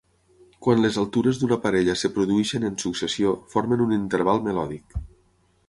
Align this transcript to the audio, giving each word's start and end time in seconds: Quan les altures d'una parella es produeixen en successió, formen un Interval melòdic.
Quan 0.67 0.79
les 0.85 0.95
altures 1.01 1.41
d'una 1.41 1.57
parella 1.65 1.93
es 1.99 2.05
produeixen 2.17 2.67
en 2.71 2.79
successió, 2.85 3.35
formen 3.55 3.85
un 3.89 3.95
Interval 3.99 4.43
melòdic. 4.49 5.01